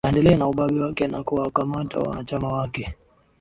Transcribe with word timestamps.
aendelea 0.05 0.37
na 0.37 0.47
ubabe 0.47 0.79
wake 0.79 1.07
na 1.07 1.23
kuwakamata 1.23 1.99
wanachama 1.99 2.53
wake 2.53 2.95